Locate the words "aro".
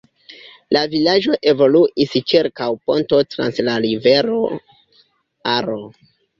5.57-5.81